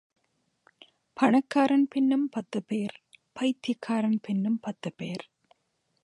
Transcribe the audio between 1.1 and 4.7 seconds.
பணக்காரன் பின்னும் பத்துப்பேர், பைத்தியக்காரன் பின்னும்